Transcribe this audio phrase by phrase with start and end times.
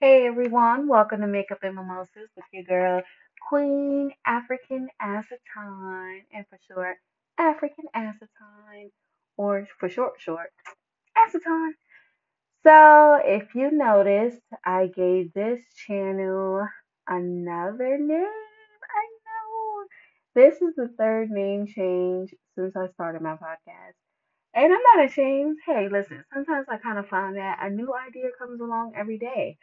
[0.00, 3.02] Hey everyone, welcome to Makeup and Mimosas with your girl,
[3.48, 6.96] Queen African Acetone, and for short,
[7.36, 8.90] African Acetone,
[9.36, 10.50] or for short, short,
[11.16, 11.72] Acetone.
[12.64, 16.66] So, if you noticed, I gave this channel
[17.08, 18.20] another name.
[18.20, 19.86] I know.
[20.34, 23.94] This is the third name change since I started my podcast.
[24.54, 25.58] And I'm not ashamed.
[25.66, 29.58] Hey, listen, sometimes I kind of find that a new idea comes along every day.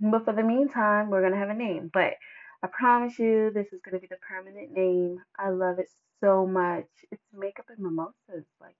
[0.00, 1.90] But for the meantime, we're going to have a name.
[1.92, 2.14] But
[2.62, 5.22] I promise you, this is going to be the permanent name.
[5.38, 5.88] I love it
[6.20, 6.86] so much.
[7.10, 8.46] It's Makeup and Mimosas.
[8.60, 8.76] Like,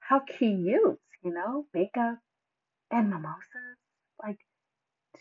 [0.00, 1.66] how cute, you know?
[1.74, 2.18] Makeup
[2.90, 3.76] and mimosas.
[4.22, 4.38] Like,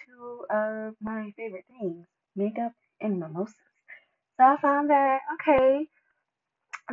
[0.05, 2.71] two of my favorite things makeup
[3.01, 3.55] and mimosas.
[4.37, 5.87] So I found that, okay,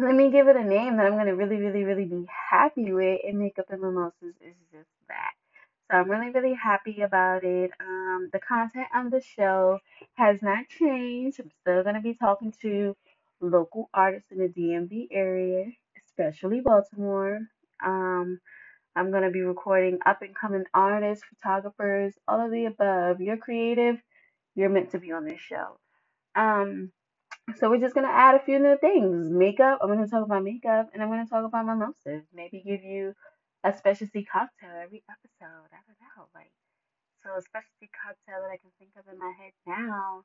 [0.00, 2.92] let me give it a name that I'm going to really, really, really be happy
[2.92, 3.20] with.
[3.22, 5.33] And Makeup and Mimosas is just that.
[5.90, 7.70] So I'm really, really happy about it.
[7.80, 9.78] Um, the content of the show
[10.14, 11.40] has not changed.
[11.40, 12.96] I'm still going to be talking to
[13.40, 15.66] local artists in the DMV area,
[16.06, 17.40] especially Baltimore.
[17.84, 18.40] Um,
[18.96, 23.20] I'm going to be recording up and coming artists, photographers, all of the above.
[23.20, 23.96] You're creative,
[24.54, 25.78] you're meant to be on this show.
[26.34, 26.92] Um,
[27.58, 29.30] so we're just gonna add a few new things.
[29.30, 29.78] Makeup.
[29.82, 32.24] I'm gonna talk about makeup, and I'm gonna talk about my mimosas.
[32.34, 33.14] Maybe give you
[33.64, 35.68] a specialty cocktail every episode.
[35.72, 36.52] I don't know, like
[37.24, 40.22] so a specialty cocktail that I can think of in my head now.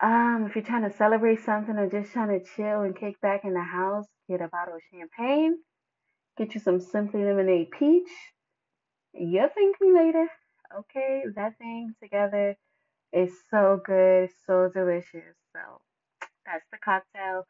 [0.00, 3.44] Um, if you're trying to celebrate something or just trying to chill and kick back
[3.44, 5.58] in the house, get a bottle of champagne,
[6.36, 8.10] get you some Simply Lemonade Peach.
[9.14, 10.26] You'll thank me later.
[10.76, 12.56] Okay, that thing together
[13.12, 15.36] is so good, so delicious.
[15.52, 15.80] So
[16.44, 17.44] that's the cocktail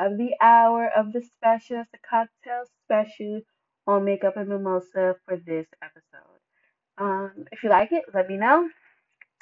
[0.00, 1.80] of the hour of the special.
[1.80, 3.42] It's the cocktail special
[3.86, 6.40] on Makeup and Mimosa for this episode.
[6.98, 8.68] Um, if you like it, let me know.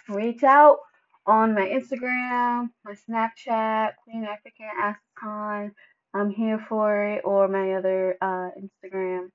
[0.09, 0.79] Reach out
[1.27, 5.73] on my Instagram, my Snapchat, Queen African Acetone.
[6.15, 9.29] I'm here for it, or my other uh, Instagram,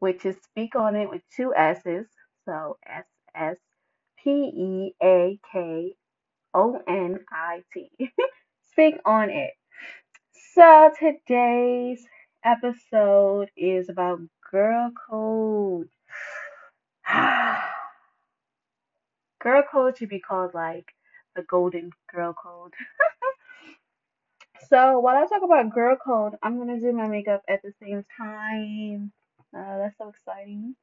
[0.00, 2.06] which is Speak On It with two S's.
[2.44, 3.04] So S
[3.34, 3.58] S
[4.22, 5.94] P E A K
[6.54, 7.90] O N I T.
[8.72, 9.50] Speak On It.
[10.54, 12.04] So today's
[12.44, 15.88] episode is about girl code.
[19.40, 20.86] girl code should be called like
[21.36, 22.74] the golden girl code.
[24.68, 28.04] so while I talk about girl code, I'm gonna do my makeup at the same
[28.16, 29.12] time.
[29.56, 30.74] Uh, that's so exciting.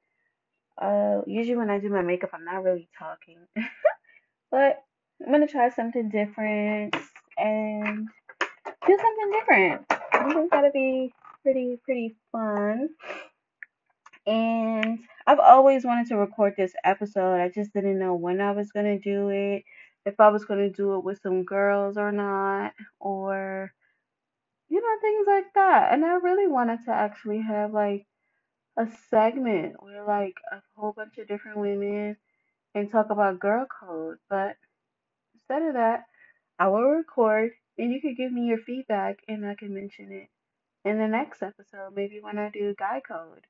[0.81, 3.37] Uh, usually when I do my makeup, I'm not really talking,
[4.51, 4.83] but
[5.25, 6.95] I'm gonna try something different
[7.37, 8.07] and
[8.87, 9.85] do something different.
[10.13, 11.13] It's gotta be
[11.45, 12.89] pretty pretty fun.
[14.27, 17.35] And I've always wanted to record this episode.
[17.39, 19.63] I just didn't know when I was gonna do it,
[20.05, 23.71] if I was gonna do it with some girls or not, or
[24.69, 25.93] you know, things like that.
[25.93, 28.07] And I really wanted to actually have like
[28.77, 32.17] a segment where like a whole bunch of different women
[32.75, 34.17] and talk about girl code.
[34.29, 34.57] But
[35.35, 36.05] instead of that,
[36.59, 40.29] I will record and you could give me your feedback and I can mention it
[40.85, 43.47] in the next episode, maybe when I do guy code.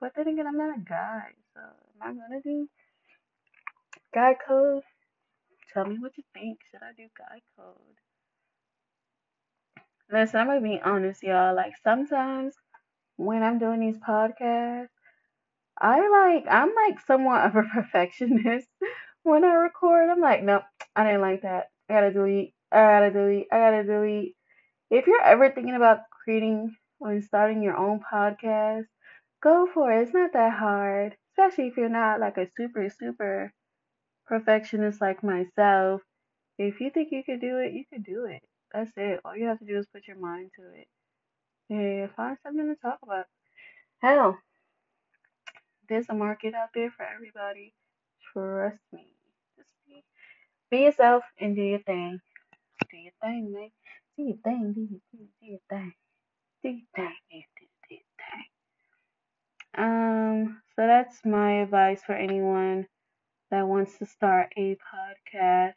[0.00, 2.68] But then again, I'm not a guy, so am I gonna do
[4.12, 4.82] guy code?
[5.72, 6.58] Tell me what you think.
[6.70, 7.76] Should I do guy code?
[10.10, 11.54] Listen, I'm gonna be honest, y'all.
[11.54, 12.54] Like sometimes
[13.16, 14.88] when I'm doing these podcasts,
[15.80, 18.68] I like I'm like somewhat of a perfectionist.
[19.22, 20.62] when I record, I'm like, nope,
[20.96, 21.66] I didn't like that.
[21.88, 22.54] I gotta delete.
[22.72, 23.46] I gotta delete.
[23.52, 24.36] I gotta delete.
[24.90, 28.86] If you're ever thinking about creating or starting your own podcast,
[29.42, 30.02] go for it.
[30.02, 33.52] It's not that hard, especially if you're not like a super, super
[34.26, 36.02] perfectionist like myself.
[36.58, 38.42] If you think you could do it, you could do it.
[38.74, 39.20] That's it.
[39.24, 40.88] All you have to do is put your mind to it.
[41.70, 43.26] And find something to talk about.
[44.02, 44.36] Hell,
[45.88, 47.72] there's a market out there for everybody.
[48.32, 49.06] Trust me.
[49.56, 50.02] Just be,
[50.70, 52.20] be yourself and do your thing.
[52.90, 53.70] Do your thing, man.
[54.16, 54.72] Do your thing.
[54.74, 55.28] Do your, do, do your thing.
[55.40, 55.92] Do your thing.
[56.66, 57.44] Your thing.
[59.78, 62.86] Um, so that's my advice for anyone
[63.50, 65.74] that wants to start a podcast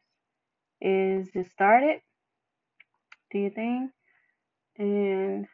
[0.82, 2.02] is to start it,
[3.32, 3.92] do your thing,
[4.78, 5.46] and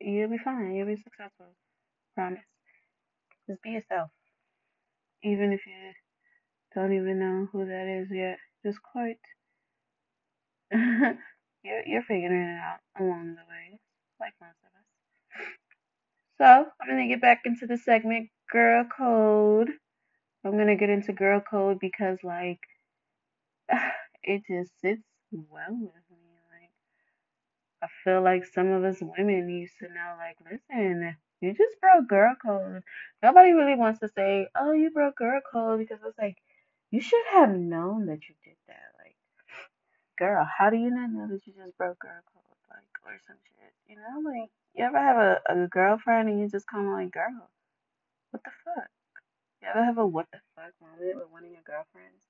[0.00, 0.74] you'll be fine.
[0.74, 1.54] You'll be successful.
[2.14, 2.40] Promise.
[3.48, 4.10] Just be yourself.
[5.22, 5.92] Even if you
[6.74, 8.38] don't even know who that is yet.
[8.64, 9.18] Just quite.
[10.72, 13.80] you're, you're figuring it out along the way,
[14.20, 14.86] like most of us.
[16.38, 19.70] So, I'm going to get back into the segment Girl Code
[20.44, 22.60] I'm gonna get into girl code because like
[24.22, 26.38] it just sits well with me.
[26.50, 26.70] Like
[27.82, 32.08] I feel like some of us women used to know, like, listen, you just broke
[32.08, 32.82] girl code.
[33.22, 36.36] Nobody really wants to say, oh, you broke girl code because it's like
[36.90, 38.92] you should have known that you did that.
[38.98, 39.16] Like,
[40.18, 42.47] girl, how do you not know that you just broke girl code?
[43.08, 43.72] Or some shit.
[43.88, 47.48] You know, like you ever have a, a girlfriend and you just of like, girl,
[48.30, 48.88] what the fuck?
[49.62, 52.22] You ever have a what the fuck moment with one of your girlfriends?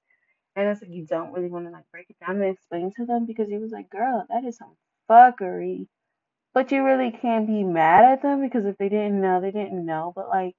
[0.55, 3.07] And it's like you don't really want to like break it down and explain to
[3.07, 4.77] them because you was like, girl, that is some
[5.11, 5.89] fuckery.
[6.55, 9.85] But you really can't be mad at them because if they didn't know, they didn't
[9.85, 10.13] know.
[10.15, 10.55] But like,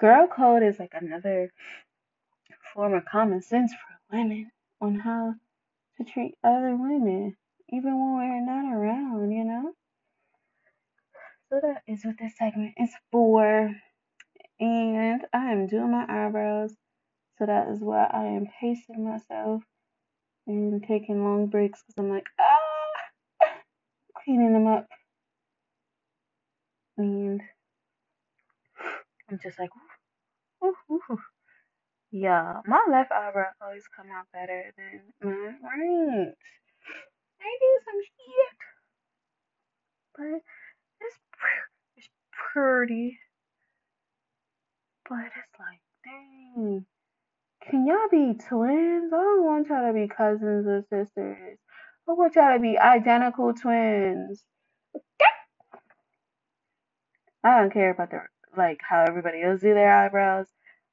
[0.00, 1.52] girl code is like another
[2.74, 4.50] form of common sense for women
[4.80, 5.34] on how
[5.98, 7.36] to treat other women,
[7.72, 9.72] even when we're not around, you know?
[11.48, 13.70] So that is what this segment is for.
[14.60, 16.74] And I am doing my eyebrows.
[17.38, 19.62] So that is why I am pacing myself
[20.46, 23.46] and taking long breaks because I'm like, ah,
[24.24, 24.86] cleaning them up.
[26.98, 27.40] And
[29.30, 29.70] I'm just like,
[30.64, 31.18] ooh, ooh, ooh.
[32.12, 36.34] yeah, my left eyebrow always come out better than my right.
[37.42, 38.58] I do some shit,
[40.16, 40.26] but
[41.00, 41.18] it's
[41.96, 42.08] it's
[42.52, 43.18] pretty.
[45.08, 46.86] But it's like, dang,
[47.68, 49.12] can y'all be twins?
[49.12, 51.58] I don't want y'all to be cousins or sisters.
[52.08, 54.44] I want y'all to be identical twins.
[57.44, 58.20] I don't care about the
[58.56, 60.46] like how everybody else do their eyebrows.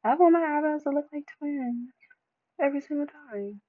[0.04, 1.92] I want my eyebrows to look like twins
[2.62, 3.62] every single time.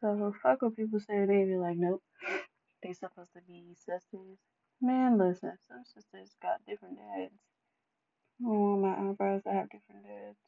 [0.00, 1.26] So fuck what people say.
[1.26, 2.02] They be like, nope,
[2.82, 4.38] they supposed to be sisters.
[4.80, 7.34] Man, listen, some sisters got different dads.
[8.42, 10.38] I my eyebrows I have different dads.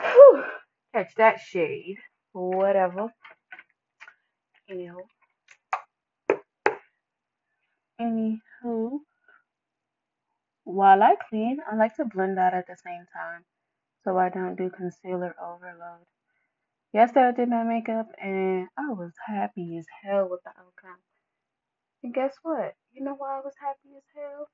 [0.00, 0.44] Whew.
[0.94, 1.96] Catch that shade.
[2.32, 3.08] Whatever.
[4.70, 5.00] Anywho.
[8.00, 8.98] Anywho.
[10.64, 13.44] While I clean, I like to blend out at the same time
[14.08, 16.06] so I don't do concealer overload.
[16.94, 20.96] Yesterday I did my makeup and I was happy as hell with the outcome.
[22.02, 22.74] And guess what?
[22.94, 24.48] You know why I was happy as hell?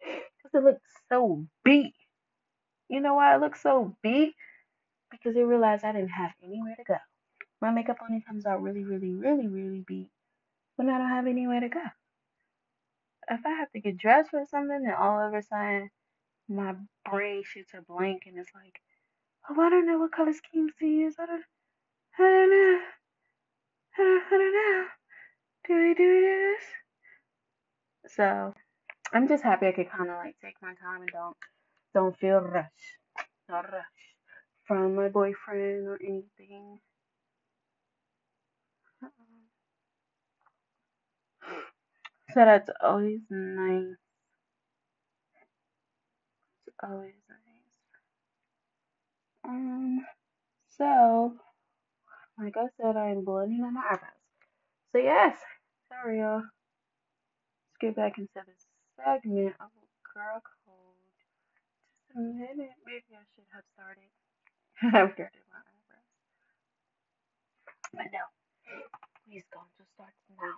[0.42, 0.80] Because it looked
[1.10, 1.92] so beat.
[2.88, 4.34] You know why it looked so beat?
[5.10, 6.96] Because I realized I didn't have anywhere to go.
[7.60, 10.08] My makeup only comes out really, really, really, really beat
[10.76, 11.84] when I don't have anywhere to go.
[13.28, 15.90] If I have to get dressed for something and all of a sudden
[16.48, 16.74] my
[17.10, 18.80] brain shoots a blank and it's like,
[19.50, 21.14] oh, I don't know what color schemes to use.
[21.18, 21.44] I don't,
[22.18, 22.80] I don't know.
[23.98, 24.86] I don't, I don't know.
[25.66, 28.14] Do we do this?
[28.14, 28.54] So
[29.12, 31.36] I'm just happy I could kind of like take my time and don't
[31.94, 32.98] don't feel rushed,
[33.48, 33.84] not rush
[34.64, 36.78] from my boyfriend or anything.
[39.02, 39.10] Uh-uh.
[42.34, 43.96] So that's always nice.
[46.82, 47.38] Always nice.
[49.44, 50.06] Um,
[50.76, 51.34] so
[52.38, 54.12] like I said, I'm blending on my eyebrows.
[54.92, 55.36] So yes,
[55.88, 56.38] sorry y'all.
[56.38, 58.54] Let's get back into the
[58.96, 59.70] segment of
[60.14, 61.14] girl code.
[62.08, 62.74] Just a minute.
[62.86, 64.10] Maybe I should have started
[64.82, 66.08] after I did my eyebrows.
[67.92, 68.24] But no,
[69.26, 70.54] please going to start now.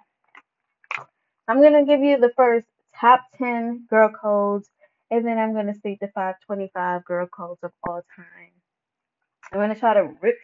[1.49, 2.67] I'm gonna give you the first
[3.00, 4.69] top ten girl codes,
[5.11, 8.52] and then I'm gonna state the 525 girl codes of all time.
[9.52, 10.37] I'm gonna try to rip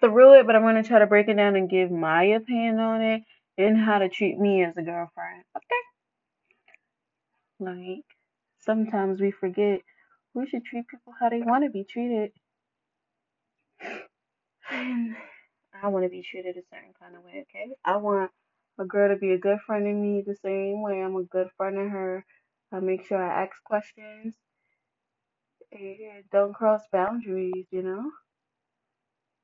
[0.00, 3.02] through it, but I'm gonna try to break it down and give my opinion on
[3.02, 3.22] it
[3.58, 5.44] and how to treat me as a girlfriend.
[5.56, 5.82] Okay?
[7.60, 8.04] Like
[8.58, 9.80] sometimes we forget
[10.34, 12.32] we should treat people how they want to be treated.
[14.70, 15.14] And
[15.82, 17.72] I want to be treated a certain kind of way, okay?
[17.84, 18.30] I want
[18.78, 21.48] a girl to be a good friend to me the same way I'm a good
[21.56, 22.24] friend to her.
[22.72, 24.34] I make sure I ask questions
[25.72, 28.10] and don't cross boundaries, you know?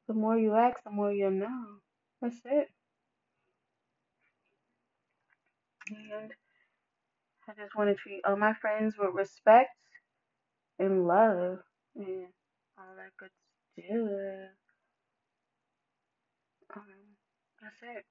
[0.09, 1.81] The more you ask, the more you know.
[2.23, 2.69] That's it.
[5.91, 6.33] And
[7.49, 9.71] I just want to treat all my friends with respect
[10.79, 11.59] and love
[11.97, 12.27] and
[12.79, 13.31] all that good
[13.79, 14.51] stuff.
[16.77, 16.85] Um,
[17.63, 18.05] that's it.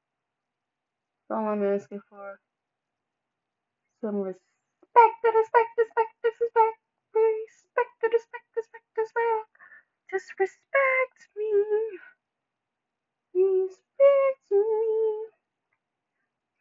[1.30, 2.40] That's all I'm asking for.
[4.02, 4.42] Some respect,
[4.98, 6.80] respect, respect, respect,
[7.13, 9.50] respect, respect, respect, respect.
[10.12, 11.54] Just respect me.
[13.36, 15.27] Respect me.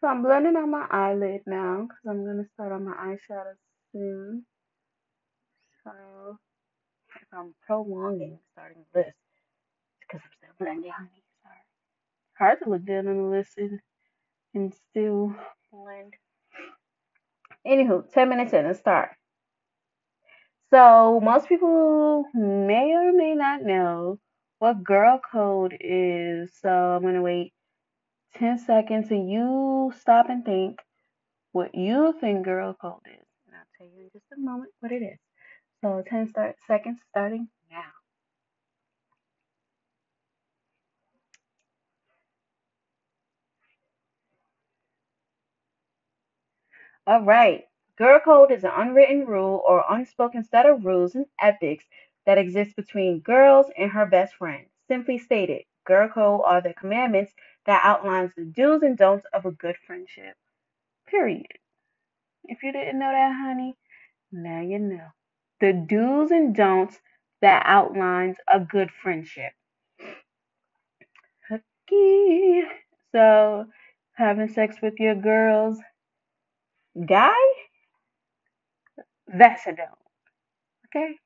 [0.00, 3.54] So I'm blending on my eyelid now because I'm going to start on my eyeshadow
[3.92, 4.44] soon.
[5.84, 6.38] So
[7.16, 9.14] if I'm prolonging starting this,
[10.00, 10.92] because I'm still blending.
[11.42, 11.64] Sorry.
[12.38, 13.80] Hard to look down on the list and,
[14.54, 15.34] and still
[15.72, 16.14] blend.
[17.66, 19.10] Anywho, 10 minutes in, let's start.
[20.70, 24.18] So most people may or may not know
[24.58, 26.52] what girl code is.
[26.60, 27.52] So I'm going to wait
[28.36, 30.80] 10 seconds and you stop and think
[31.52, 33.26] what you think girl code is.
[33.46, 35.18] And I'll tell you in just a moment what it is.
[35.82, 37.92] So 10 start seconds starting now.
[47.06, 47.64] All right.
[47.96, 51.84] Girl code is an unwritten rule or unspoken set of rules and ethics
[52.26, 54.66] that exist between girls and her best friend.
[54.88, 57.32] Simply stated, girl code are the commandments
[57.64, 60.36] that outlines the do's and don'ts of a good friendship.
[61.06, 61.46] Period.
[62.44, 63.76] If you didn't know that, honey,
[64.32, 65.08] now you know.
[65.60, 67.00] The do's and don'ts
[67.42, 69.52] that outlines a good friendship.
[71.50, 72.62] Okay.
[73.12, 73.66] So,
[74.14, 75.80] having sex with your girls
[77.04, 77.34] guy,
[79.26, 79.98] that's a don't.
[80.86, 81.16] Okay?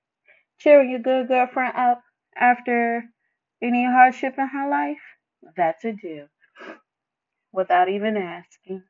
[0.59, 2.03] Cheering your good girlfriend up
[2.37, 3.05] after
[3.63, 4.99] any hardship in her life,
[5.57, 6.27] that's a do.
[7.53, 8.83] Without even asking.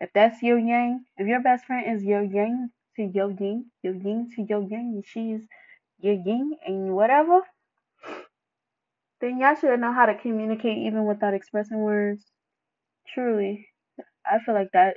[0.00, 3.94] If that's your yang, if your best friend is your yang to your yin, your
[3.94, 5.40] yin to your yang, and she's
[6.00, 7.42] your yin and whatever,
[9.20, 12.24] then y'all should know how to communicate even without expressing words.
[13.06, 13.68] Truly.
[14.26, 14.96] I feel like that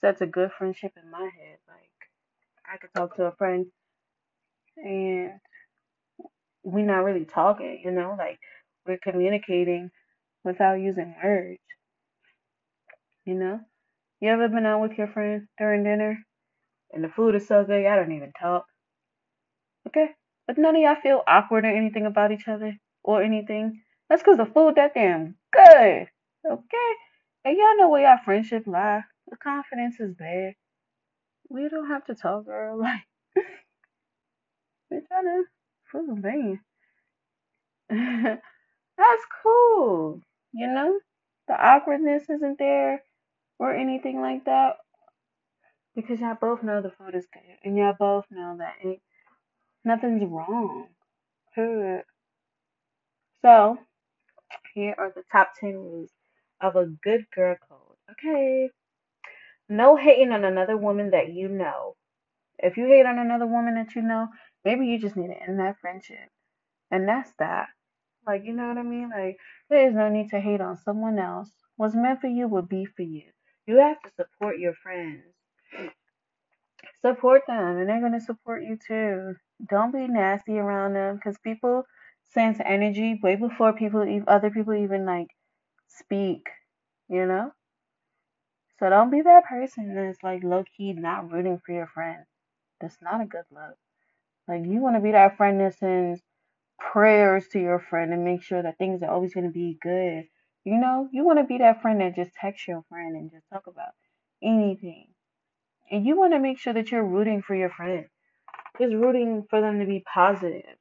[0.00, 1.58] sets a good friendship in my head.
[1.68, 1.90] Like
[2.70, 3.66] I could talk to a friend
[4.76, 5.32] and
[6.64, 8.38] we're not really talking, you know, like
[8.86, 9.90] we're communicating
[10.44, 11.60] without using words.
[13.24, 13.60] You know?
[14.20, 16.18] You ever been out with your friend during dinner
[16.92, 18.64] and the food is so good y'all don't even talk?
[19.88, 20.10] Okay?
[20.46, 23.82] But none of y'all feel awkward or anything about each other or anything.
[24.08, 26.08] That's because the food that damn good.
[26.50, 26.92] Okay?
[27.44, 29.02] And y'all know where y'all friendship lie.
[29.28, 30.54] The confidence is there.
[31.48, 32.80] We don't have to talk, girl.
[32.82, 33.02] Like,
[34.90, 35.44] we're trying to
[35.90, 36.60] prove a thing.
[37.90, 40.20] That's cool.
[40.52, 41.00] You know?
[41.48, 43.02] The awkwardness isn't there
[43.58, 44.76] or anything like that.
[45.96, 47.56] Because y'all both know the food is good.
[47.64, 49.00] And y'all both know that ain't,
[49.84, 50.88] nothing's wrong.
[51.54, 52.04] Period.
[53.42, 53.78] So,
[54.74, 56.10] here are the top 10 rules
[56.62, 57.96] of a good girl code.
[58.12, 58.70] Okay.
[59.68, 61.96] No hating on another woman that you know.
[62.58, 64.28] If you hate on another woman that you know,
[64.64, 66.28] maybe you just need to end that friendship.
[66.90, 67.68] And that's that.
[68.26, 69.10] Like, you know what I mean?
[69.10, 69.36] Like,
[69.68, 71.50] there is no need to hate on someone else.
[71.76, 73.24] What's meant for you will be for you.
[73.66, 75.22] You have to support your friends.
[77.04, 79.34] Support them, and they're going to support you too.
[79.68, 81.84] Don't be nasty around them because people
[82.30, 85.28] sense energy way before people, other people even like
[85.98, 86.48] speak,
[87.08, 87.52] you know?
[88.78, 92.24] So don't be that person that's like low key not rooting for your friend.
[92.80, 93.76] That's not a good look.
[94.48, 96.20] Like you want to be that friend that sends
[96.78, 100.24] prayers to your friend and make sure that things are always going to be good.
[100.64, 103.44] You know, you want to be that friend that just texts your friend and just
[103.52, 103.92] talk about
[104.42, 105.06] anything.
[105.90, 108.06] And you want to make sure that you're rooting for your friend.
[108.80, 110.76] Just rooting for them to be positive,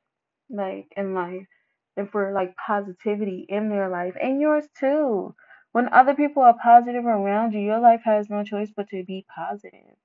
[0.49, 1.47] like in life,
[1.97, 5.35] and for like positivity in their life and yours too.
[5.71, 9.25] When other people are positive around you, your life has no choice but to be
[9.33, 9.95] positive.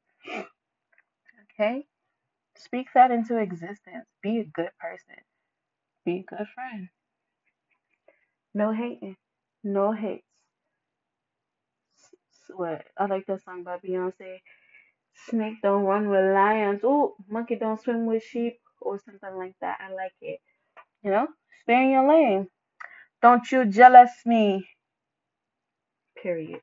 [1.53, 1.87] Okay?
[2.57, 4.07] Speak that into existence.
[4.23, 5.17] Be a good person.
[6.05, 6.89] Be a good friend.
[8.55, 9.17] No hating.
[9.65, 10.23] No hates.
[12.55, 12.85] What?
[12.97, 14.39] I like that song by Beyonce.
[15.29, 16.81] Snake don't run with lions.
[16.85, 19.79] Oh, monkey don't swim with sheep, or something like that.
[19.81, 20.41] I like it.
[21.07, 21.29] You know,
[21.63, 22.49] stay in your lane.
[23.23, 24.69] Don't you jealous me.
[26.21, 26.61] Period.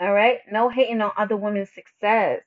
[0.00, 0.38] All right.
[0.50, 2.40] No hating on other women's success.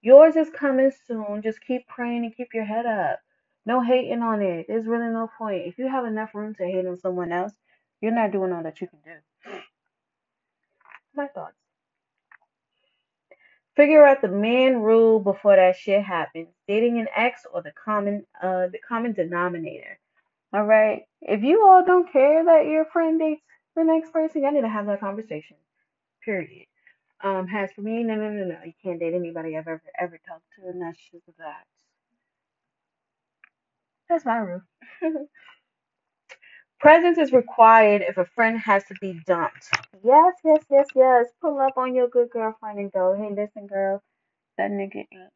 [0.00, 1.42] Yours is coming soon.
[1.42, 3.18] Just keep praying and keep your head up.
[3.66, 4.66] No hating on it.
[4.68, 5.66] There's really no point.
[5.66, 7.54] If you have enough room to hate on someone else,
[8.00, 9.58] you're not doing all that you can do.
[11.16, 11.56] My thoughts.
[13.74, 16.46] Figure out the main rule before that shit happens.
[16.68, 19.98] Dating an ex or the common uh the common denominator.
[20.54, 21.02] All right.
[21.22, 23.42] If you all don't care that your friend dates
[23.76, 25.58] the next person, y'all need to have that conversation.
[26.24, 26.66] Period.
[27.24, 28.58] Um, has for me, no, no, no, no.
[28.64, 31.64] You can't date anybody I've ever ever talked to, and that's just that.
[34.08, 34.62] That's my rule.
[36.80, 39.70] Presence is required if a friend has to be dumped.
[40.04, 41.26] Yes, yes, yes, yes.
[41.42, 44.02] Pull up on your good girlfriend and go, hey, listen, girl,
[44.58, 45.32] that nigga ain't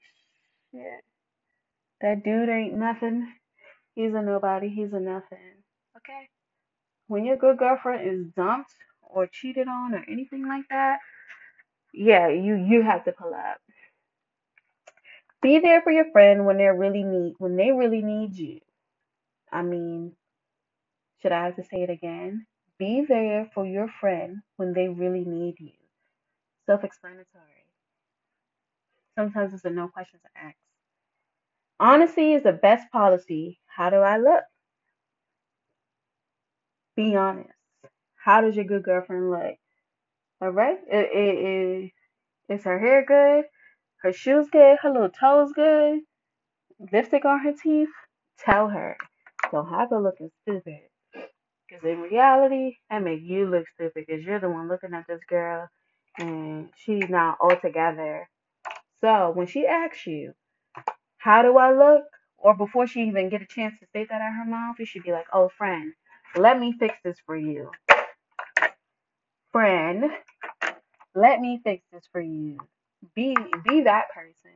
[0.72, 1.04] shit.
[2.02, 3.32] That dude ain't nothing.
[3.98, 4.68] He's a nobody.
[4.68, 5.64] He's a nothing.
[5.96, 6.28] Okay?
[7.08, 8.70] When your good girlfriend is dumped
[9.02, 10.98] or cheated on or anything like that,
[11.92, 13.58] yeah, you you have to pull up.
[15.42, 18.60] Be there for your friend when they really need when they really need you.
[19.50, 20.12] I mean,
[21.20, 22.46] should I have to say it again?
[22.78, 25.72] Be there for your friend when they really need you.
[26.66, 27.24] Self-explanatory.
[29.16, 30.67] Sometimes it's a no questions asked.
[31.80, 33.60] Honesty is the best policy.
[33.66, 34.42] How do I look?
[36.96, 37.50] Be honest.
[38.16, 39.54] How does your good girlfriend look?
[40.40, 40.78] All right?
[40.90, 41.90] It, it,
[42.48, 43.44] it, is her hair good?
[44.02, 44.78] Her shoes good?
[44.82, 46.00] Her little toes good?
[46.92, 47.88] Lipstick on her teeth?
[48.44, 48.96] Tell her.
[49.52, 50.80] Don't have her looking stupid.
[51.12, 55.20] Because in reality, that make you look stupid because you're the one looking at this
[55.28, 55.68] girl
[56.18, 58.28] and she's not all together.
[59.00, 60.32] So when she asks you,
[61.18, 62.04] how do I look?
[62.38, 65.02] Or before she even get a chance to say that out her mouth, you should
[65.02, 65.92] be like, oh, friend,
[66.36, 67.70] let me fix this for you.
[69.52, 70.04] Friend,
[71.14, 72.58] let me fix this for you.
[73.14, 74.52] Be be that person.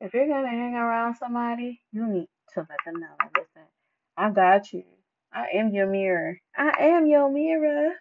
[0.00, 3.16] If you're gonna hang around somebody, you need to let them know.
[3.36, 3.68] Listen,
[4.16, 4.84] I got you.
[5.32, 6.38] I am your mirror.
[6.56, 7.92] I am your mirror.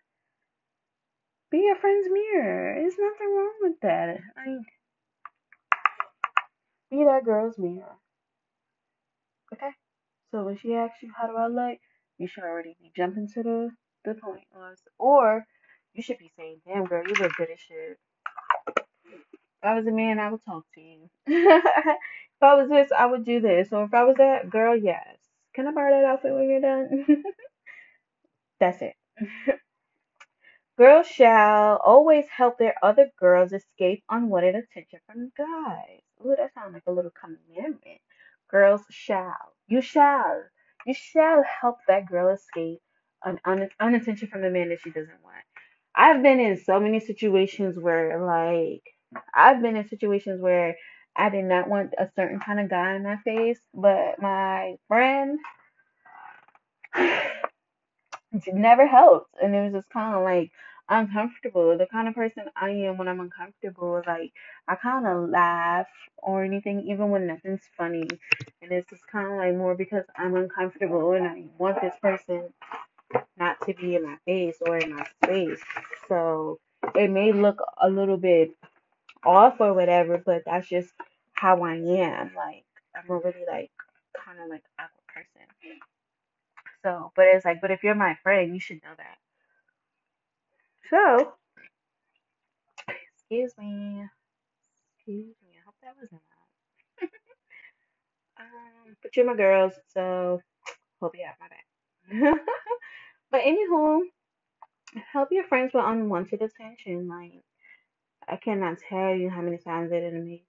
[1.52, 2.76] Be your friend's mirror.
[2.76, 4.20] There's nothing wrong with that.
[4.38, 4.58] I
[6.90, 7.98] be that girl's mirror.
[9.54, 9.72] Okay?
[10.32, 11.80] So when she asks you how do I look,
[12.18, 13.70] you should already be jumping to the,
[14.06, 14.46] the point.
[14.54, 15.46] Or, or
[15.94, 17.98] you should be saying, damn girl, you look good as shit.
[18.68, 21.10] If I was a man, I would talk to you.
[21.26, 23.70] if I was this, I would do this.
[23.72, 25.18] Or if I was that, girl, yes.
[25.56, 27.24] Can I borrow that outfit when you're done?
[28.60, 28.94] That's it.
[30.78, 36.02] Girls shall always help their other girls escape unwanted attention from guys.
[36.26, 38.02] Ooh, that sounds like a little commandment.
[38.50, 39.54] Girls shall.
[39.68, 40.44] You shall.
[40.86, 42.80] You shall help that girl escape
[43.24, 45.44] an un- unattention from the man that she doesn't want.
[45.96, 48.84] I've been in so many situations where, like,
[49.34, 50.78] I've been in situations where
[51.16, 55.40] I did not want a certain kind of guy in my face, but my friend
[58.54, 59.32] never helped.
[59.42, 60.52] And it was just kind of like
[60.90, 61.78] uncomfortable.
[61.78, 64.32] The kind of person I am when I'm uncomfortable, like
[64.68, 68.08] I kind of laugh or anything, even when nothing's funny.
[68.62, 72.54] And it's just kind of like more because I'm uncomfortable and I want this person
[73.38, 75.60] not to be in my face or in my space.
[76.08, 76.60] So
[76.96, 78.52] it may look a little bit
[79.24, 80.92] off or whatever, but that's just
[81.34, 82.32] how I am.
[82.36, 83.72] Like I'm a really like
[84.26, 85.48] kind of like awkward person.
[86.84, 89.18] So, but it's like, but if you're my friend, you should know that.
[90.90, 91.34] So,
[93.16, 94.06] excuse me,
[94.98, 95.52] excuse me.
[95.58, 96.22] I hope that wasn't.
[98.40, 100.42] Um, but you're my girls, so
[101.02, 102.40] hope you have my back.
[103.32, 104.02] but anywho,
[105.14, 107.08] help your friends with unwanted attention.
[107.08, 107.44] Like
[108.28, 110.48] I cannot tell you how many times it didn't make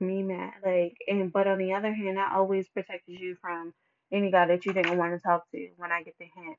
[0.00, 0.54] me mad.
[0.64, 3.74] Like, and but on the other hand, I always protected you from
[4.12, 6.58] any guy that you didn't want to talk to when I get the hint.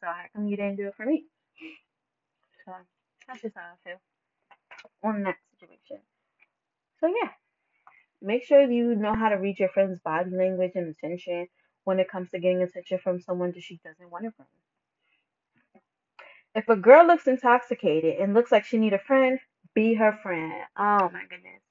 [0.00, 1.26] So how come you didn't do it for me?
[2.68, 2.74] So
[3.26, 3.98] that's just how I feel
[5.02, 6.04] on that situation.
[7.00, 7.30] So yeah,
[8.20, 11.46] make sure you know how to read your friend's body language and attention
[11.84, 14.44] when it comes to getting attention from someone that she doesn't want it from.
[16.54, 19.38] If a girl looks intoxicated and looks like she need a friend,
[19.74, 20.52] be her friend.
[20.76, 21.62] Oh my goodness.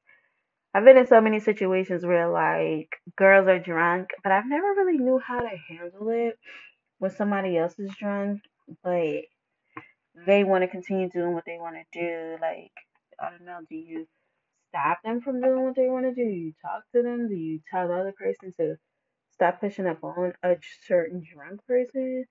[0.73, 4.97] I've been in so many situations where like girls are drunk, but I've never really
[4.97, 6.39] knew how to handle it
[6.97, 8.41] when somebody else is drunk,
[8.83, 9.21] but
[10.25, 12.37] they want to continue doing what they want to do.
[12.41, 12.71] Like,
[13.19, 14.07] I don't know, do you
[14.69, 16.29] stop them from doing what they want to do?
[16.29, 17.27] Do you talk to them?
[17.27, 18.77] Do you tell the other person to
[19.33, 20.55] stop pushing up on a
[20.87, 22.25] certain drunk person?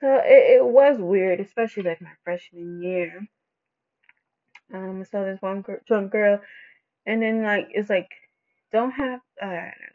[0.00, 3.26] So it, it was weird, especially like my freshman year.
[4.72, 6.40] Um, so this one gr- drunk girl,
[7.06, 8.08] and then like it's like,
[8.72, 9.92] don't have uh, I don't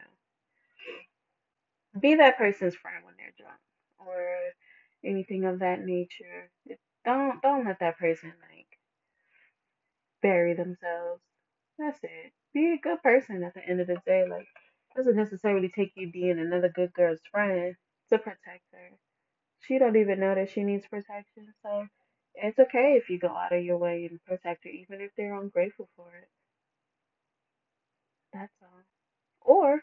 [1.94, 3.58] know, be that person's friend when they're drunk
[3.98, 4.36] or
[5.06, 6.50] anything of that nature.
[7.04, 8.66] Don't don't let that person like
[10.22, 11.22] bury themselves.
[11.78, 12.32] That's it.
[12.54, 14.26] Be a good person at the end of the day.
[14.28, 14.48] Like,
[14.96, 17.76] doesn't necessarily take you being another good girl's friend
[18.10, 18.90] to protect her.
[19.60, 21.86] She don't even know that she needs protection, so
[22.34, 25.34] it's okay if you go out of your way and protect her, even if they're
[25.40, 26.28] ungrateful for it.
[28.32, 28.84] That's all.
[29.42, 29.82] Or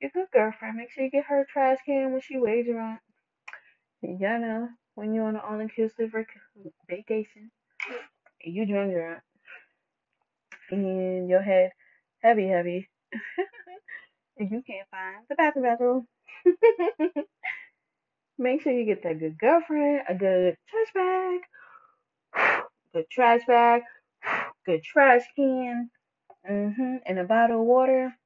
[0.00, 3.00] your good girlfriend, make sure you get her a trash can when she way drunk.
[4.02, 6.40] You know, when you're on an all-inclusive vac-
[6.88, 7.52] vacation,
[8.42, 9.22] you drunk drunk,
[10.70, 11.72] and your head
[12.22, 12.88] heavy, heavy,
[14.38, 16.06] and you can't find the bathroom, bathroom.
[18.38, 21.40] Make sure you get that good girlfriend, a good trash bag,
[22.94, 23.82] good trash bag,
[24.66, 25.90] good trash can,
[26.48, 28.16] mm-hmm, and a bottle of water.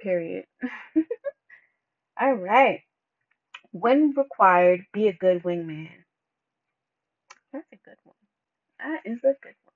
[0.00, 0.46] Period.
[2.20, 2.82] All right.
[3.78, 5.90] When required, be a good wingman.
[7.52, 8.16] That's a good one.
[8.78, 9.74] That is a good one.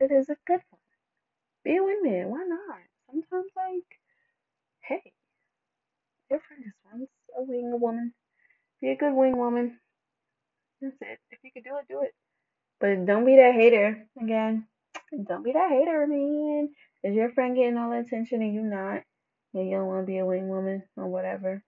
[0.00, 0.80] That is a good one.
[1.64, 2.28] Be a wingman.
[2.28, 2.78] Why not?
[3.06, 4.00] Sometimes, like,
[4.82, 5.12] hey,
[6.30, 8.14] your friend is once a wing woman.
[8.80, 9.78] Be a good wing woman.
[10.80, 11.18] That's it.
[11.30, 12.14] If you could do it, do it.
[12.80, 14.66] But don't be that hater again.
[15.28, 16.70] Don't be that hater, man.
[17.04, 19.02] Is your friend getting all the attention and you not?
[19.54, 21.62] And you don't want to be a wing woman or whatever.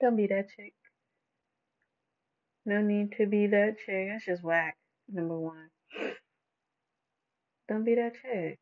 [0.00, 0.74] Don't be that chick.
[2.66, 4.08] No need to be that chick.
[4.10, 4.76] That's just whack.
[5.08, 5.68] Number one.
[7.68, 8.58] Don't be that chick.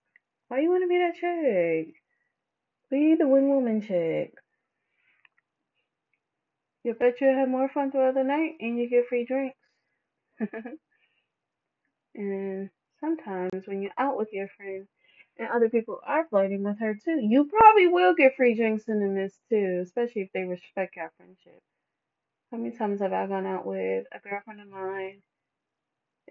[0.49, 1.95] Why you want to be that chick?
[2.90, 4.35] Be the wing woman chick.
[6.85, 9.57] You bet you had more fun throughout the night and you get free drinks.
[12.14, 14.87] and sometimes when you're out with your friend
[15.38, 19.01] and other people are flirting with her too, you probably will get free drinks in
[19.01, 21.61] the midst too, especially if they respect our friendship.
[22.51, 25.23] How many times have I gone out with a girlfriend of mine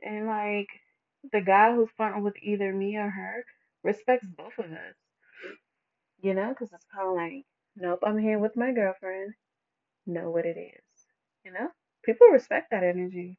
[0.04, 0.68] and like
[1.32, 3.44] the guy who's flirting with either me or her
[3.84, 4.96] respects both of us,
[6.22, 6.50] you know?
[6.50, 9.34] Because it's kind of like, nope, I'm here with my girlfriend.
[10.06, 11.06] Know what it is,
[11.44, 11.70] you know?
[12.04, 13.38] People respect that energy.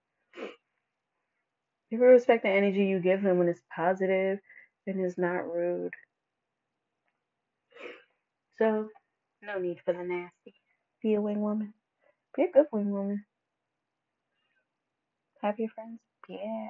[1.91, 4.39] People respect the energy you give them when it's positive
[4.87, 5.93] and is not rude.
[8.59, 8.89] So,
[9.43, 10.55] no need for the nasty.
[11.03, 11.75] Be a wing woman.
[12.37, 13.25] Be a good wing woman.
[15.43, 16.01] Have your friends.
[16.29, 16.69] Yeah.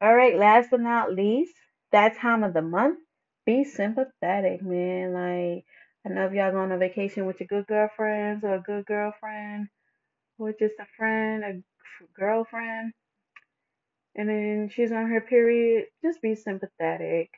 [0.00, 1.54] All right, last but not least,
[1.92, 2.98] that time of the month,
[3.46, 5.12] be sympathetic, man.
[5.12, 5.64] Like,
[6.06, 8.86] I know if y'all going on a vacation with your good girlfriends or a good
[8.86, 9.68] girlfriend
[10.38, 11.62] or just a friend, a
[12.18, 12.92] girlfriend,
[14.18, 17.30] and then she's on her period, just be sympathetic.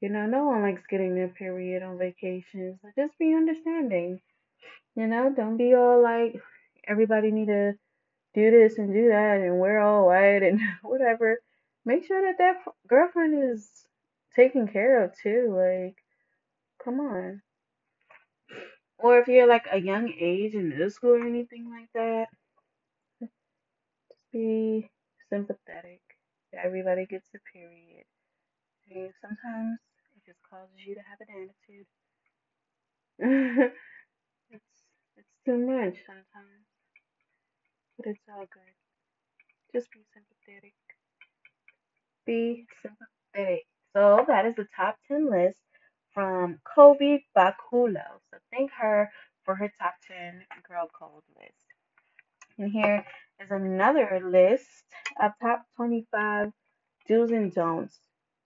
[0.00, 4.20] You know, no one likes getting their period on vacation, so just be understanding.
[4.94, 6.40] You know, don't be all like
[6.86, 7.74] everybody need to
[8.34, 11.40] do this and do that and wear all white and whatever.
[11.84, 13.68] Make sure that that girlfriend is
[14.36, 15.52] taken care of too.
[15.56, 15.96] Like,
[16.84, 17.42] come on.
[18.98, 22.26] Or if you're like a young age in middle school or anything like that,
[23.20, 23.32] just
[24.32, 24.90] be
[25.30, 26.09] sympathetic.
[26.52, 28.04] Everybody gets a period.
[28.90, 29.78] And sometimes
[30.16, 31.86] it just causes you to have an attitude.
[34.50, 34.64] it's
[35.16, 36.66] it's too much sometimes,
[37.96, 38.74] but it's all good.
[39.72, 40.74] Just be sympathetic.
[42.26, 43.66] Be sympathetic.
[43.92, 45.60] So that is the top 10 list
[46.12, 48.18] from Kobe Bakulo.
[48.30, 49.10] So thank her
[49.44, 51.66] for her top 10 girl code list.
[52.58, 53.04] And here
[53.40, 54.84] is another list
[55.20, 56.52] of top 25
[57.08, 57.98] do's and don'ts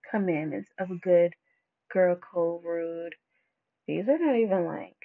[0.09, 1.33] commandments of a good
[1.91, 3.15] girl code rude.
[3.87, 4.97] These are not even like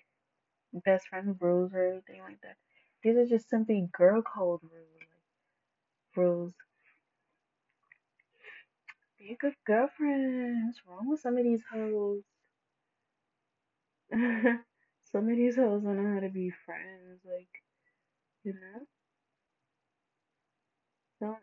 [0.72, 2.57] best friend rules or anything like that.
[3.03, 5.03] These are just simply girl code rules.
[6.16, 6.55] Rules.
[9.18, 10.66] Be a good girlfriend.
[10.66, 12.22] What's wrong with some of these hoes?
[14.12, 17.20] some of these hoes don't know how to be friends.
[17.24, 17.48] Like,
[18.44, 18.99] you know?
[21.20, 21.38] Don't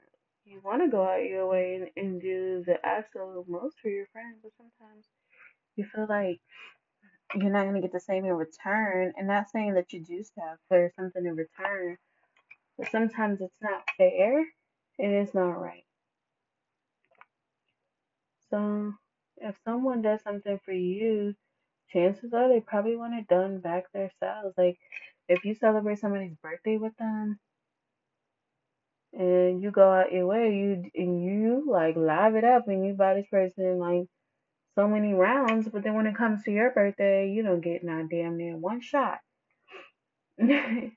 [0.45, 4.07] you want to go out your way and, and do the absolute most for your
[4.13, 5.05] friends, but sometimes
[5.75, 6.39] you feel like
[7.35, 9.13] you're not gonna get the same in return.
[9.17, 11.97] And not saying that you do stuff for something in return,
[12.77, 15.85] but sometimes it's not fair and it's not right.
[18.49, 18.93] So
[19.37, 21.35] if someone does something for you,
[21.91, 24.55] chances are they probably want it done back themselves.
[24.57, 24.77] Like
[25.27, 27.39] if you celebrate somebody's birthday with them
[29.47, 32.93] and you go out your way, you and you like live it up and you
[32.93, 34.05] buy this person like
[34.75, 38.09] so many rounds, but then when it comes to your birthday, you don't get not
[38.09, 39.19] damn near one shot.
[40.41, 40.91] okay?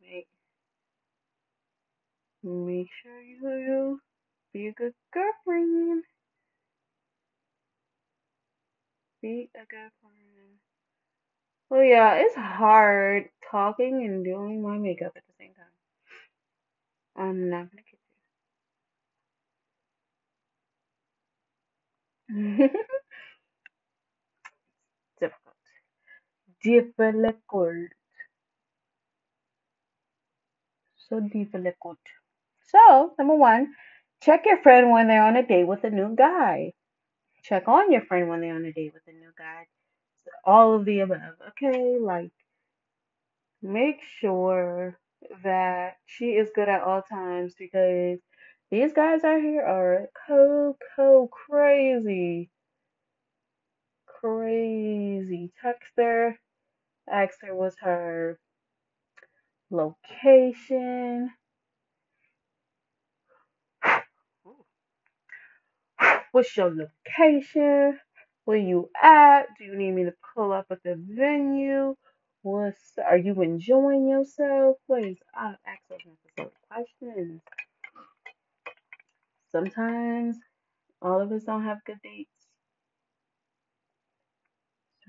[0.00, 0.28] Make
[2.44, 4.00] make sure you,
[4.52, 6.04] be a good girlfriend.
[9.22, 10.27] Be a good friend.
[11.70, 15.66] Well, yeah, it's hard talking and doing my makeup at the same time.
[17.16, 17.98] I'm not gonna kid
[22.28, 22.68] you.
[25.20, 25.54] Difficult.
[26.62, 27.90] difficult.
[31.08, 31.98] So difficult.
[32.62, 33.74] So, number one,
[34.22, 36.72] check your friend when they're on a date with a new guy.
[37.42, 39.66] Check on your friend when they're on a date with a new guy.
[40.44, 41.98] All of the above, okay?
[42.00, 42.30] Like,
[43.62, 44.98] make sure
[45.44, 48.18] that she is good at all times because
[48.70, 52.50] these guys out here are co crazy.
[54.06, 55.52] Crazy.
[55.62, 56.38] Text her,
[57.10, 58.38] ask her what's her
[59.70, 61.30] location.
[66.32, 67.98] What's your location?
[68.48, 69.42] Where you at?
[69.58, 71.94] Do you need me to pull up at the venue?
[72.40, 74.78] What's are you enjoying yourself?
[74.86, 77.42] Please uh, ask those necessary questions.
[79.52, 80.38] Sometimes
[81.02, 82.30] all of us don't have good dates.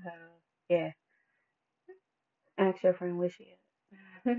[0.04, 0.10] So
[0.68, 0.90] yeah.
[2.58, 4.26] Ask your friend where she is.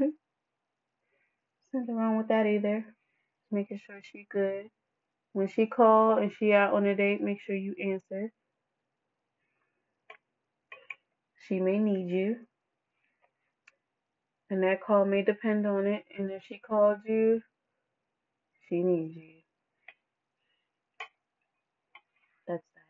[1.74, 2.86] Nothing wrong with that either.
[3.50, 4.68] Making sure she good.
[5.34, 8.32] When she call and she out on a date, make sure you answer.
[11.52, 12.38] She may need you.
[14.50, 16.06] And that call may depend on it.
[16.18, 17.42] And if she called you,
[18.70, 19.42] she needs you.
[22.48, 22.84] That's that.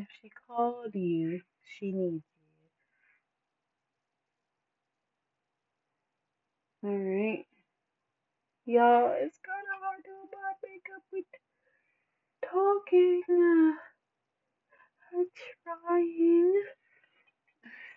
[0.00, 1.42] If she called you,
[1.78, 2.24] she needs
[6.82, 6.90] you.
[6.90, 7.46] Alright.
[8.66, 11.24] Y'all, it's kind of hard to my makeup with
[12.50, 13.75] talking.
[15.64, 16.62] Trying.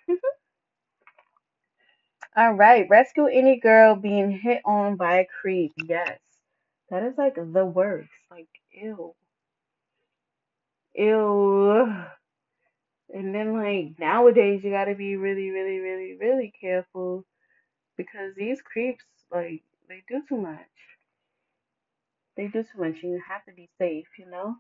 [2.36, 5.73] All right, rescue any girl being hit on by a creep.
[5.78, 6.19] Yes,
[6.89, 8.10] that is like the worst.
[8.32, 9.15] Like, ew,
[10.95, 12.10] ew.
[13.13, 17.23] And then, like, nowadays, you gotta be really, really, really, really careful
[17.97, 20.67] because these creeps, like, they do too much.
[22.36, 24.58] They do too much, and you have to be safe, you know?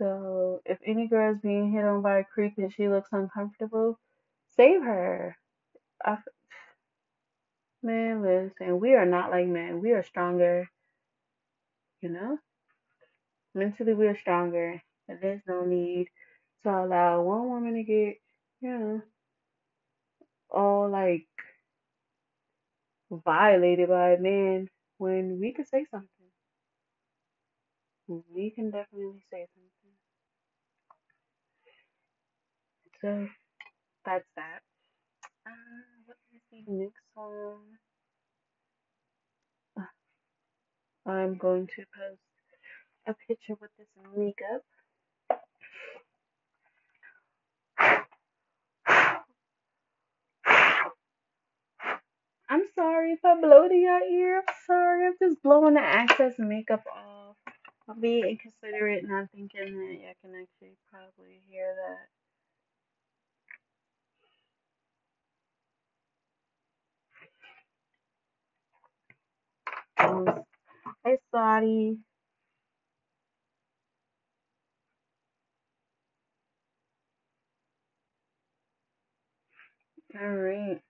[0.00, 4.00] So, if any girl is being hit on by a creep and she looks uncomfortable,
[4.56, 5.36] save her.
[6.04, 6.18] I,
[7.82, 9.80] man, listen, we are not like men.
[9.80, 10.68] We are stronger,
[12.02, 12.38] you know?
[13.54, 16.08] Mentally, we are stronger, and there's no need
[16.64, 18.16] to allow one woman to get,
[18.62, 19.02] you know,
[20.50, 21.28] all like
[23.10, 26.08] violated by a man when we could say something.
[28.34, 29.69] We can definitely say something.
[33.00, 33.28] So
[34.04, 34.60] that's that.
[35.46, 35.50] Uh,
[36.06, 37.78] what is the next one?
[39.78, 42.20] Uh, I'm going to post
[43.06, 44.62] a picture with this makeup.
[52.50, 54.38] I'm sorry if I blow to your ear.
[54.38, 55.06] I'm sorry.
[55.06, 57.36] I'm just blowing the excess makeup off.
[57.88, 62.19] I'll be inconsiderate, and not thinking that you can actually probably hear that.
[70.00, 71.98] Hey, Saudi.
[80.20, 80.80] All right.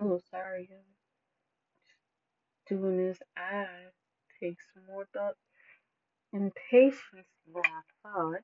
[0.00, 0.68] Oh, sorry.
[2.68, 3.68] Doing this ad
[4.42, 5.34] takes more thought
[6.32, 8.42] and patience than I thought.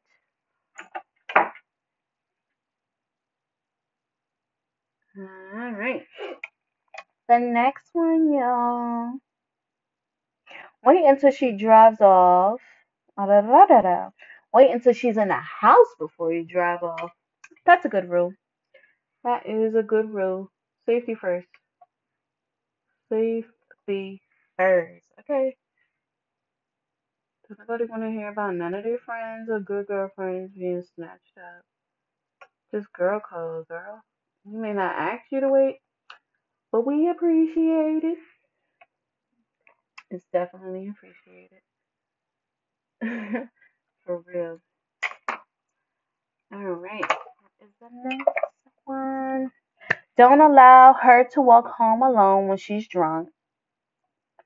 [5.18, 6.04] All right.
[7.28, 9.14] The next one, y'all.
[10.84, 12.60] Wait until she drives off.
[13.18, 14.10] Da-da-da-da-da.
[14.54, 17.12] Wait until she's in the house before you drive off.
[17.66, 18.34] That's a good rule.
[19.24, 20.50] That is a good rule.
[20.86, 21.48] Safety first.
[23.10, 24.22] Safety
[24.56, 25.06] first.
[25.20, 25.56] Okay.
[27.48, 31.38] Does nobody want to hear about none of their friends or good girlfriends being snatched
[31.38, 31.62] up?
[32.72, 34.02] Just girl code, girl.
[34.44, 35.76] We may not ask you to wait,
[36.72, 38.18] but we appreciate it.
[40.10, 41.62] It's definitely appreciated.
[44.04, 44.60] For real.
[46.52, 47.00] All right.
[47.00, 48.28] What is the next
[48.84, 49.50] one?
[50.16, 53.28] Don't allow her to walk home alone when she's drunk.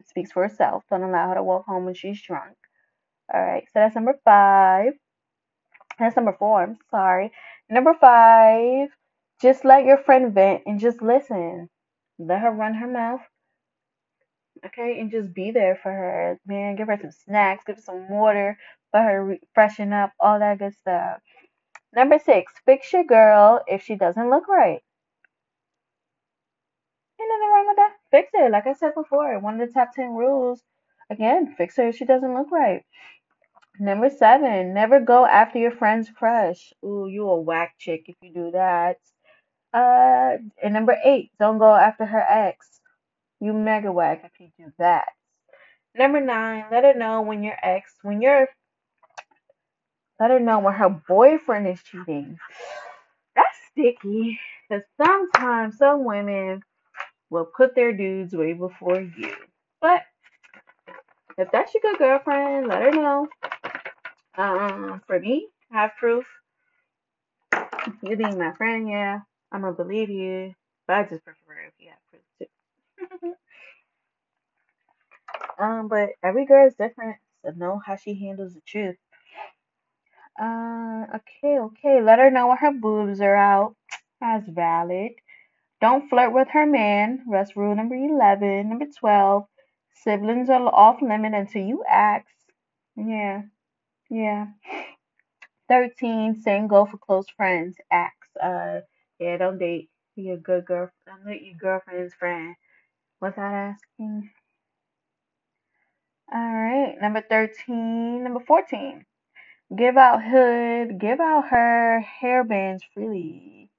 [0.01, 0.85] It speaks for herself.
[0.91, 2.57] Don't allow her to walk home when she's drunk.
[3.33, 3.65] All right.
[3.67, 4.95] So that's number five.
[5.99, 6.63] That's number four.
[6.63, 7.33] I'm sorry.
[7.71, 8.89] Number five,
[9.41, 11.69] just let your friend vent and just listen.
[12.19, 13.21] Let her run her mouth.
[14.67, 16.39] Okay, and just be there for her.
[16.47, 18.59] Man, give her some snacks, give her some water,
[18.93, 21.21] let her re- freshen up, all that good stuff.
[21.95, 24.81] Number six, fix your girl if she doesn't look right.
[27.21, 27.97] Ain't nothing wrong with that.
[28.11, 28.51] Fix it.
[28.51, 30.63] Like I said before, one of the top 10 rules.
[31.11, 32.85] Again, fix her if she doesn't look right.
[33.79, 36.73] Number seven, never go after your friend's crush.
[36.85, 38.99] Ooh, you a whack chick if you do that.
[39.73, 42.81] Uh, and number eight, don't go after her ex.
[43.41, 45.09] You mega whack if you do that.
[45.97, 48.49] Number nine, let her know when your ex, when your,
[50.21, 52.39] let her know when her boyfriend is cheating.
[53.35, 54.39] That's sticky.
[54.69, 56.63] Because sometimes some women
[57.31, 59.35] will put their dudes way before you.
[59.81, 60.03] But
[61.39, 63.29] if that's your good girlfriend, let her know.
[64.37, 66.27] Um, for me, I have proof.
[68.03, 69.21] You being my friend, yeah,
[69.53, 70.55] I'm gonna believe you.
[70.87, 73.35] But I just prefer if you have proof too.
[75.65, 78.97] um, but every girl is different, so know how she handles the truth.
[80.41, 82.03] Uh, okay, okay.
[82.03, 83.77] Let her know when her boobs are out.
[84.21, 85.13] That's valid.
[85.81, 87.25] Don't flirt with her man.
[87.57, 88.69] Rule number 11.
[88.69, 89.47] Number 12.
[89.95, 92.27] Siblings are off limit until you ask.
[92.97, 93.43] Yeah,
[94.11, 94.47] yeah.
[95.69, 96.41] 13.
[96.43, 97.77] Same goal for close friends.
[97.91, 98.15] Ask.
[98.43, 98.81] Uh,
[99.19, 100.91] yeah, don't date your good girl.
[101.07, 102.57] Don't date your girlfriend's friend
[103.21, 104.31] without asking.
[106.33, 106.97] All right.
[107.01, 108.25] Number 13.
[108.25, 109.05] Number 14.
[109.77, 110.99] Give out hood.
[110.99, 113.70] Give out her hair bands freely.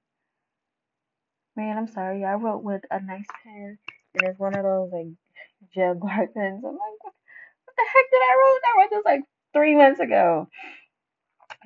[1.56, 2.24] Man, I'm sorry.
[2.24, 3.78] I wrote with a nice pen,
[4.14, 5.08] and it's one of those like
[5.74, 6.64] gel guard pens.
[6.64, 7.14] I'm like, what,
[7.64, 8.60] what the heck did I wrote?
[8.64, 10.48] I wrote this like three months ago.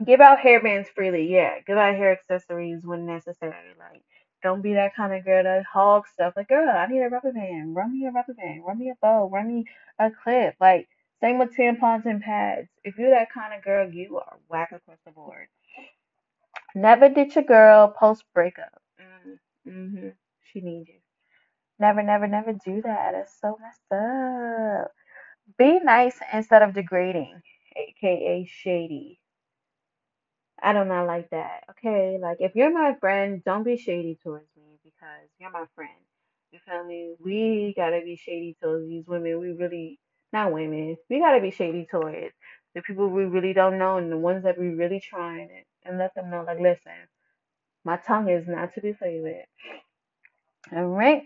[0.05, 1.33] Give out hair bands freely.
[1.33, 3.75] Yeah, give out hair accessories when necessary.
[3.79, 4.03] Like,
[4.43, 6.35] don't be that kind of girl that hog stuff.
[6.37, 7.75] Like, girl, I need a rubber band.
[7.75, 8.63] Run me a rubber band.
[8.67, 9.31] Run me a bow.
[9.33, 9.65] Run me
[9.99, 10.57] a clip.
[10.61, 10.89] Like,
[11.21, 12.69] same with tampons and pads.
[12.85, 15.49] If you're that kind of girl, you are whack across the board.
[16.75, 18.83] Never ditch a girl post breakup.
[19.67, 20.09] Mm, hmm
[20.53, 21.01] She needs you.
[21.79, 23.15] Never, never, never do that.
[23.15, 24.93] It's so messed up.
[25.59, 27.43] Be nice instead of degrading,
[27.77, 29.21] aka shady.
[30.63, 31.65] I do not like that.
[31.71, 35.99] Okay, like if you're my friend, don't be shady towards me because you're my friend.
[36.53, 37.15] You feel me?
[37.21, 39.39] We gotta be shady towards these women.
[39.41, 39.99] We really,
[40.33, 40.97] not women.
[41.11, 42.35] We gotta be shady towards
[42.75, 45.99] the people we really don't know and the ones that we really trying it and
[45.99, 46.93] let them know, like, listen,
[47.87, 49.47] my tongue is not to be played with.
[50.73, 51.23] All right.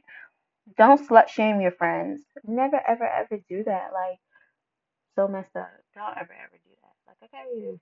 [0.76, 2.20] Don't slut shame your friends.
[2.44, 3.88] Never, ever, ever do that.
[3.94, 4.18] Like,
[5.16, 5.70] so messed up.
[5.94, 7.16] Don't ever, ever do that.
[7.22, 7.78] Like, okay,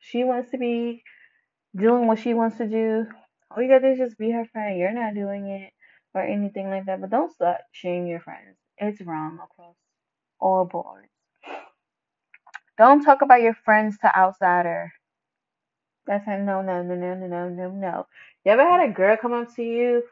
[0.00, 1.04] she wants to be
[1.76, 3.06] doing what she wants to do.
[3.50, 4.76] All you gotta do is just be her friend.
[4.76, 5.72] You're not doing it
[6.12, 7.00] or anything like that.
[7.00, 8.56] But don't slut shame your friends.
[8.78, 9.76] It's wrong across
[10.40, 11.06] all boards.
[12.76, 14.92] Don't talk about your friends to outsider.
[16.10, 18.06] That's a no, no, no, no, no, no, no, no.
[18.44, 20.02] You ever had a girl come up to you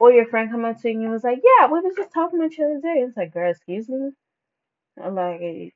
[0.00, 2.40] or your friend come up to you and was like, Yeah, we was just talking
[2.40, 3.02] about you the other day.
[3.06, 4.12] It's like, girl, excuse me?
[4.98, 5.74] Like,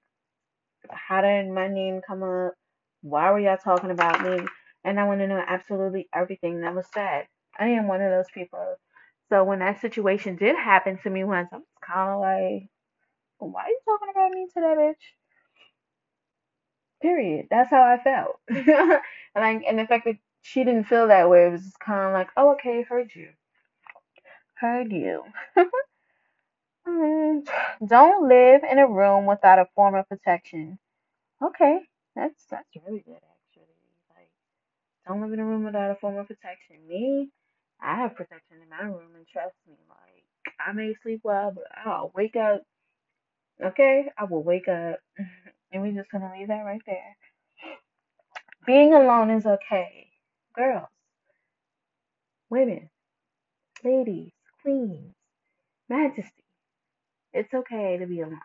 [0.90, 2.54] how did my name come up?
[3.02, 4.46] Why were y'all talking about me?
[4.84, 7.26] And I want to know absolutely everything that was said.
[7.58, 8.76] I am one of those people.
[9.30, 12.68] So when that situation did happen to me once, I was kind of like,
[13.38, 15.21] why are you talking about me to that bitch?
[17.02, 17.48] Period.
[17.50, 18.40] That's how I felt.
[18.48, 18.66] and
[19.36, 22.12] like, and the fact that she didn't feel that way, it was just kind of
[22.14, 23.30] like, oh, okay, heard you.
[24.56, 25.24] Heard you.
[26.86, 27.46] Mm,
[27.86, 30.78] Don't live in a room without a form of protection.
[31.42, 31.80] Okay,
[32.16, 33.76] that's that's really good actually.
[34.16, 34.30] Like,
[35.06, 36.76] don't live in a room without a form of protection.
[36.88, 37.30] Me,
[37.80, 41.64] I have protection in my room, and trust me, like I may sleep well, but
[41.86, 42.62] I'll wake up.
[43.64, 45.00] Okay, I will wake up,
[45.72, 47.16] and we're just gonna leave that right there.
[48.66, 50.08] Being alone is okay,
[50.56, 50.88] girls,
[52.50, 52.90] women,
[53.84, 55.14] ladies, queens,
[55.88, 56.44] majesty.
[57.34, 58.40] It's okay to be alone.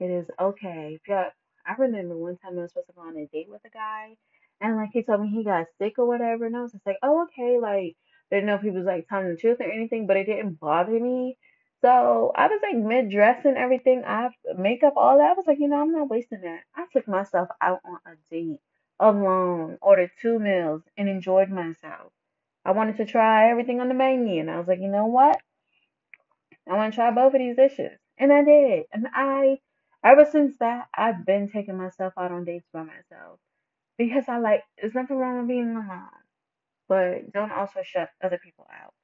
[0.00, 0.98] It is okay.
[1.08, 1.30] You're,
[1.66, 4.16] I remember one time I was supposed to go on a date with a guy,
[4.60, 6.98] and like he told me he got sick or whatever, and I was just like,
[7.02, 7.96] oh okay, like
[8.32, 10.60] I didn't know if he was like telling the truth or anything, but it didn't
[10.60, 11.38] bother me.
[11.82, 15.30] So I was like mid dress and everything, I have makeup, all that.
[15.30, 16.60] I was like, you know, I'm not wasting that.
[16.76, 18.60] I took myself out on a date
[19.00, 22.12] alone, ordered two meals, and enjoyed myself.
[22.64, 25.40] I wanted to try everything on the menu, and I was like, you know what?
[26.70, 27.98] I want to try both of these dishes.
[28.18, 28.84] And I did.
[28.92, 29.58] And I,
[30.04, 33.38] ever since that, I've been taking myself out on dates by myself.
[33.98, 34.64] because I like.
[34.80, 36.08] There's nothing wrong with being alone,
[36.88, 38.94] but don't also shut other people out.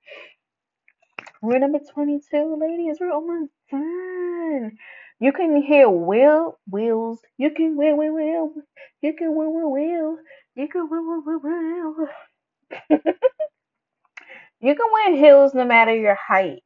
[1.45, 2.97] We're number 22, ladies.
[2.99, 4.79] We're almost done.
[5.21, 7.21] You can hear Will, Wills.
[7.37, 8.53] You can Will, Will, Will.
[9.03, 10.17] You can Will, Will, Will.
[10.55, 12.09] You can Will, Will, Will, Will.
[14.63, 16.63] you can wear heels no matter your height.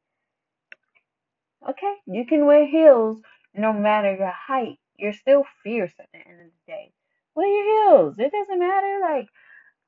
[1.69, 1.95] Okay?
[2.05, 3.21] You can wear heels
[3.53, 4.79] no matter your height.
[4.97, 6.93] You're still fierce at the end of the day.
[7.35, 8.15] Wear your heels.
[8.17, 8.99] It doesn't matter.
[9.01, 9.27] Like,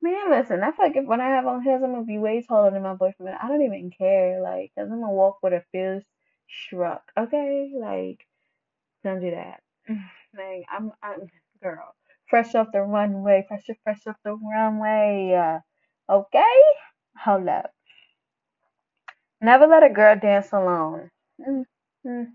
[0.02, 2.42] Man, listen, I feel like if when I have on heels, I'm gonna be way
[2.42, 3.38] taller than my boyfriend.
[3.42, 6.04] I don't even care, like, cause I'm gonna walk with a fierce
[6.48, 7.00] shrug.
[7.18, 8.26] Okay, like,
[9.04, 9.62] don't do that.
[9.88, 11.28] like, I'm, I'm,
[11.62, 11.94] girl,
[12.28, 15.34] fresh off the runway, fresh, fresh off the runway.
[15.34, 16.62] Uh, okay,
[17.16, 17.72] hold up.
[19.40, 21.10] Never let a girl dance alone.
[21.40, 21.64] Mm,
[22.06, 22.26] mm.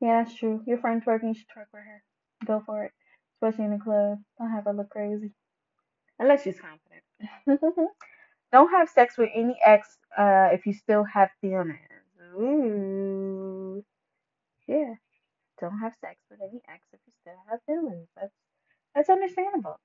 [0.00, 0.62] Yeah, that's true.
[0.66, 2.02] Your friend's working, you should twerk with her.
[2.46, 2.92] Go for it,
[3.36, 4.18] especially in the club.
[4.38, 5.32] Don't have her look crazy,
[6.18, 6.81] unless she's confident.
[8.52, 11.78] Don't have sex with any ex uh, if you still have feelings.
[12.38, 13.82] Ooh.
[14.66, 14.94] Yeah.
[15.60, 18.08] Don't have sex with any ex if you still have feelings.
[18.16, 18.32] That's
[18.94, 19.78] that's understandable.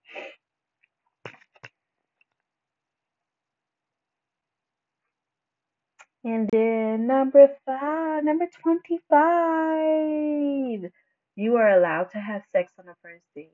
[6.24, 10.92] And then number five, number twenty-five.
[11.36, 13.52] You are allowed to have sex on the first date.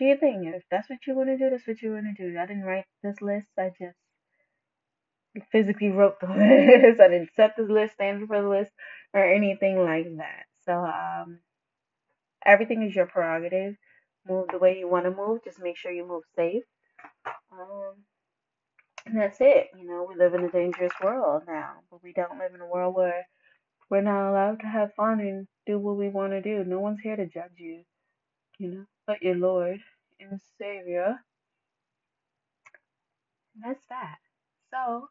[0.00, 0.46] Do your thing.
[0.46, 2.38] If that's what you want to do, that's what you want to do.
[2.38, 3.48] I didn't write this list.
[3.58, 3.98] I just
[5.52, 7.00] physically wrote the list.
[7.00, 8.72] I didn't set the list, stand for the list,
[9.14, 10.46] or anything like that.
[10.64, 11.40] So um,
[12.46, 13.76] everything is your prerogative.
[14.26, 15.44] Move the way you want to move.
[15.44, 16.64] Just make sure you move safe.
[17.52, 18.04] Um,
[19.06, 19.68] and that's it.
[19.78, 22.66] You know, we live in a dangerous world now, but we don't live in a
[22.66, 23.26] world where
[23.90, 26.64] we're not allowed to have fun and do what we want to do.
[26.64, 27.82] No one's here to judge you,
[28.58, 29.80] you know, but your Lord
[30.20, 31.24] and Savior.
[33.54, 34.18] And that's that.
[34.72, 35.08] So,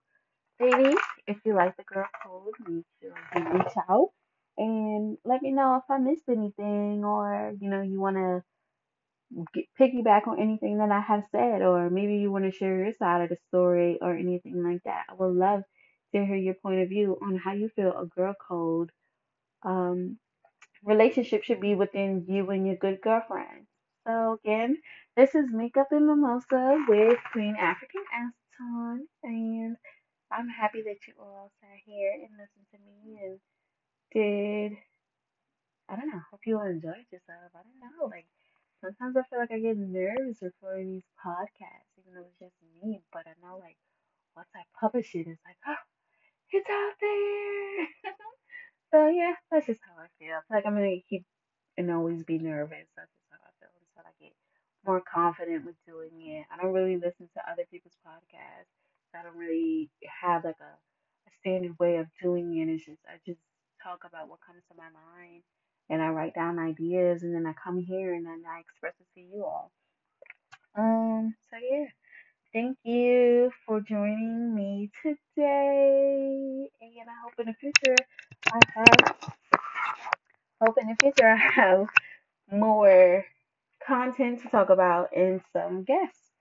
[0.60, 4.10] ladies, if you like the girl code, make sure you reach out
[4.58, 8.44] and let me know if I missed anything or, you know, you want to
[9.80, 13.22] piggyback on anything that I have said, or maybe you want to share your side
[13.24, 15.06] of the story or anything like that.
[15.10, 15.62] I would love
[16.14, 18.92] to hear your point of view on how you feel a girl code
[19.64, 20.20] um,
[20.84, 23.68] relationship should be within you and your good girlfriend.
[24.10, 24.82] So again,
[25.16, 29.78] this is Makeup and Mimosa with Queen African Aceton, and
[30.32, 33.38] I'm happy that you all sat here and listened to me and
[34.10, 34.78] did.
[35.88, 36.22] I don't know.
[36.32, 37.54] Hope you all enjoyed yourself.
[37.54, 38.08] I don't know.
[38.08, 38.26] Like
[38.82, 43.04] sometimes I feel like I get nervous recording these podcasts, even though it's just me.
[43.14, 43.78] But I know, like,
[44.36, 45.84] once I publish it, it's like, oh,
[46.50, 47.88] it's out there.
[48.92, 50.34] so yeah, that's just how I feel.
[50.34, 51.26] I feel like I'm gonna keep
[51.80, 52.92] and always be nervous.
[52.98, 54.36] That's just how I feel until I get
[54.86, 56.46] more confident with doing it.
[56.52, 58.72] I don't really listen to other people's podcasts.
[59.16, 59.90] I don't really
[60.22, 60.74] have like a,
[61.28, 62.70] a standard way of doing it.
[62.72, 63.40] It's just I just
[63.84, 65.44] talk about what comes to my mind
[65.90, 69.08] and I write down ideas and then I come here and then I express it
[69.16, 69.72] to you all.
[70.78, 71.86] Um, so yeah.
[72.54, 76.68] Thank you for joining me today.
[76.82, 77.96] And I hope in the future
[78.48, 79.16] I have
[80.62, 81.88] hope in the future I have
[82.52, 83.26] more
[83.86, 86.32] content to talk about and some guests.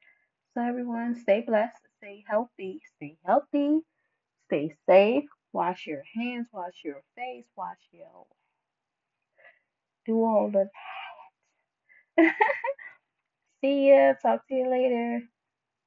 [0.55, 3.81] So everyone stay blessed, stay healthy, stay healthy,
[4.47, 8.27] stay safe, wash your hands, wash your face, wash your
[10.07, 10.71] do all of that.
[13.61, 14.15] See ya.
[14.21, 15.23] Talk to you later.